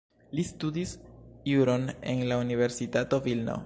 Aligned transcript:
Li 0.37 0.45
studis 0.51 0.93
juron 1.51 1.87
en 2.15 2.25
la 2.33 2.43
Universitato 2.49 3.25
Vilno. 3.29 3.59